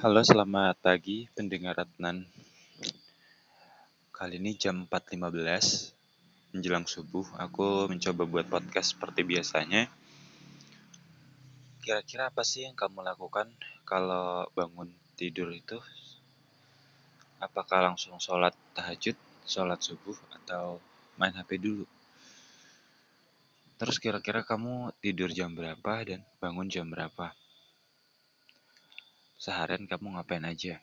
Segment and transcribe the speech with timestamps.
[0.00, 2.24] Halo, selamat pagi pendengar Adnan.
[4.08, 9.92] Kali ini jam 4.15 menjelang subuh, aku mencoba buat podcast seperti biasanya.
[11.84, 13.52] Kira-kira apa sih yang kamu lakukan
[13.84, 14.88] kalau bangun
[15.20, 15.76] tidur itu?
[17.36, 20.80] Apakah langsung sholat tahajud, sholat subuh, atau
[21.20, 21.84] main HP dulu?
[23.76, 27.36] Terus kira-kira kamu tidur jam berapa dan bangun jam berapa?
[29.40, 30.76] Seharian kamu ngapain aja?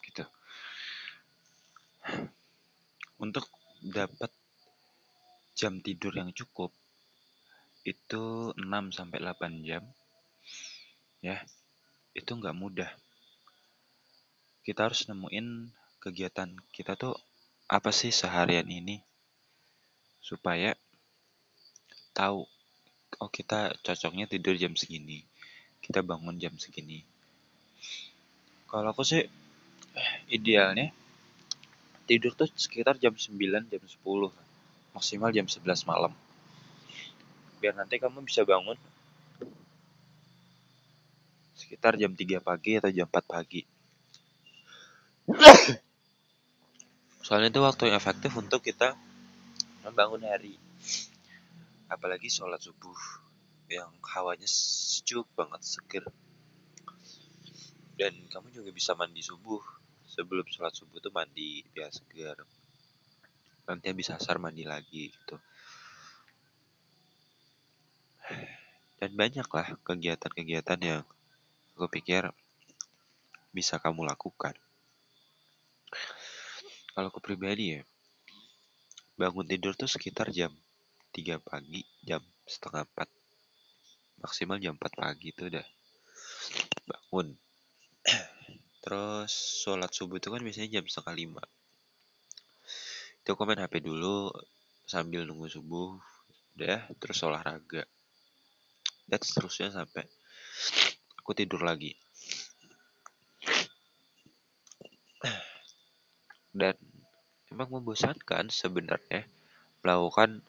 [0.00, 0.24] Gitu.
[3.20, 3.44] Untuk
[3.84, 4.32] dapat
[5.52, 6.72] jam tidur yang cukup
[7.84, 9.84] itu 6 sampai 8 jam.
[11.20, 11.44] Ya.
[12.16, 12.88] Itu nggak mudah.
[14.64, 15.68] Kita harus nemuin
[16.00, 17.12] kegiatan kita tuh
[17.68, 19.04] apa sih seharian ini
[20.24, 20.72] supaya
[22.16, 22.48] tahu
[23.20, 25.22] oh kita cocoknya tidur jam segini
[25.84, 27.04] kita bangun jam segini
[28.70, 29.26] kalau aku sih
[30.30, 30.94] idealnya
[32.06, 33.34] tidur tuh sekitar jam 9
[33.66, 33.98] jam 10
[34.94, 36.14] maksimal jam 11 malam.
[37.58, 38.78] Biar nanti kamu bisa bangun
[41.58, 43.62] sekitar jam 3 pagi atau jam 4 pagi.
[47.26, 48.94] Soalnya itu waktu yang efektif untuk kita
[49.86, 50.58] membangun hari.
[51.90, 52.98] Apalagi sholat subuh
[53.70, 56.06] yang hawanya sejuk banget seger
[58.00, 59.60] dan kamu juga bisa mandi subuh.
[60.08, 62.34] Sebelum sholat subuh tuh mandi biar seger
[63.70, 65.36] nanti habis asar mandi lagi gitu.
[68.98, 71.06] Dan banyak lah kegiatan-kegiatan yang
[71.78, 72.26] aku pikir
[73.54, 74.58] bisa kamu lakukan.
[76.90, 77.82] Kalau aku pribadi ya
[79.14, 80.50] bangun tidur tuh sekitar jam
[81.12, 85.66] 3 pagi jam setengah 4 maksimal jam 4 pagi itu udah
[86.88, 87.36] bangun
[88.84, 89.32] terus
[89.64, 91.60] sholat subuh itu kan biasanya jam setengah 5
[93.20, 94.32] itu aku HP dulu
[94.88, 96.00] sambil nunggu subuh
[96.56, 97.86] udah terus olahraga.
[99.06, 100.02] Dan seterusnya sampai
[101.20, 101.94] aku tidur lagi.
[106.50, 106.74] Dan
[107.52, 109.28] emang membosankan sebenarnya
[109.84, 110.42] melakukan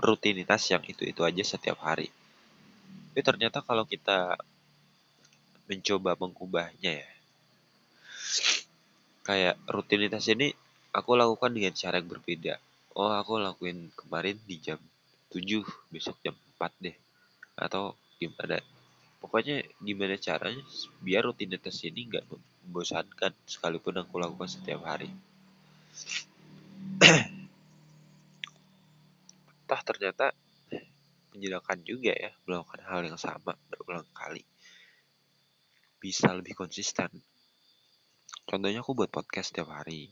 [0.00, 2.10] rutinitas yang itu-itu aja setiap hari.
[3.12, 4.34] Tapi ternyata kalau kita
[5.72, 7.10] mencoba mengubahnya ya,
[9.24, 10.52] kayak rutinitas ini
[10.92, 12.60] aku lakukan dengan cara yang berbeda.
[12.92, 14.76] Oh, aku lakuin kemarin di jam
[15.32, 16.96] 7, besok jam 4 deh.
[17.56, 18.60] Atau gimana.
[19.16, 20.60] Pokoknya gimana caranya
[21.00, 25.08] biar rutinitas ini nggak membosankan sekalipun aku lakukan setiap hari.
[29.64, 30.36] Toh ternyata
[31.32, 34.44] menyenangkan juga ya melakukan hal yang sama berulang kali.
[36.02, 37.06] Bisa lebih konsisten.
[38.42, 40.10] Contohnya aku buat podcast setiap hari,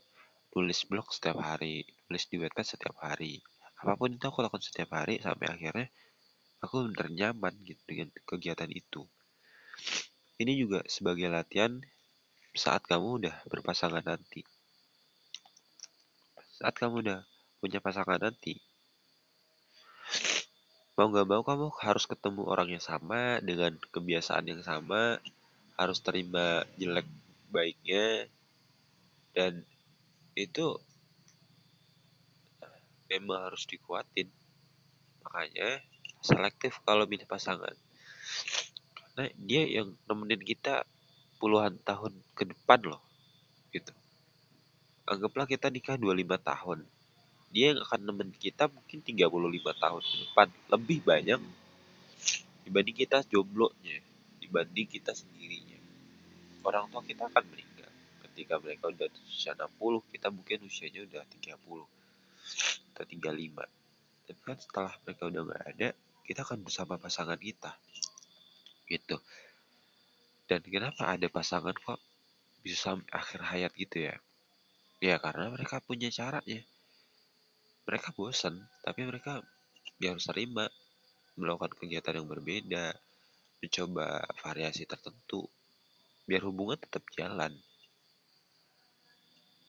[0.54, 3.42] nulis blog setiap hari, nulis di webpad setiap hari.
[3.82, 5.90] Apa pun itu aku lakukan setiap hari sampai akhirnya
[6.62, 9.02] aku bener nyaman gitu dengan kegiatan itu.
[10.38, 11.82] Ini juga sebagai latihan
[12.54, 14.46] saat kamu udah berpasangan nanti.
[16.62, 17.26] Saat kamu udah
[17.58, 18.62] punya pasangan nanti,
[20.94, 25.18] mau gak mau kamu harus ketemu orang yang sama dengan kebiasaan yang sama,
[25.80, 27.08] harus terima jelek
[27.48, 28.28] baiknya,
[29.32, 29.64] dan
[30.36, 30.76] itu
[33.08, 34.28] memang harus dikuatin.
[35.24, 35.80] Makanya
[36.20, 37.72] selektif kalau milih pasangan.
[38.94, 40.84] Karena dia yang nemenin kita
[41.40, 43.02] puluhan tahun ke depan loh.
[43.74, 43.90] Gitu.
[45.08, 46.78] Anggaplah kita nikah 25 tahun.
[47.50, 49.26] Dia yang akan nemenin kita mungkin 35
[49.82, 50.48] tahun ke depan.
[50.70, 51.40] Lebih banyak
[52.68, 53.98] dibanding kita jomblonya.
[54.38, 55.69] Dibanding kita sendirinya.
[56.60, 57.92] Orang tua kita akan meninggal.
[58.28, 61.56] Ketika mereka udah usia 60, kita mungkin usianya udah 30
[62.92, 63.64] atau 35.
[64.28, 65.88] Tapi kan setelah mereka udah nggak ada,
[66.28, 67.72] kita akan bersama pasangan kita.
[68.86, 69.16] Gitu.
[70.46, 71.98] Dan kenapa ada pasangan kok
[72.60, 74.16] bisa sampai akhir hayat gitu ya?
[75.00, 76.60] Ya karena mereka punya caranya.
[77.88, 79.40] Mereka bosan, tapi mereka
[79.96, 80.68] ya harus terima
[81.40, 82.92] melakukan kegiatan yang berbeda,
[83.64, 85.48] mencoba variasi tertentu,
[86.30, 87.52] biar hubungan tetap jalan.